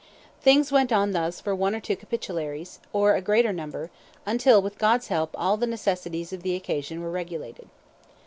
[0.41, 3.91] "Things went on thus for one or two capitularies, or a greater number,
[4.25, 7.69] until, with God's help, all the necessities of the occasion were regulated.